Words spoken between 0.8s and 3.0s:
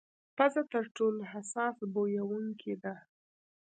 ټولو حساس بویونکې ده.